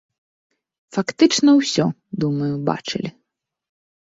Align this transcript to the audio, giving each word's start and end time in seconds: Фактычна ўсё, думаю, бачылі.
Фактычна 0.95 1.49
ўсё, 1.59 1.85
думаю, 2.25 2.51
бачылі. 2.71 3.09